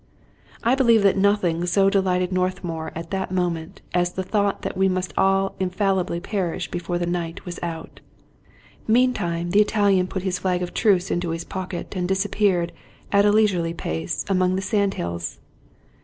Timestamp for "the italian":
9.51-10.07